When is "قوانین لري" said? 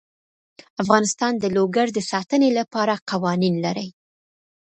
3.09-3.87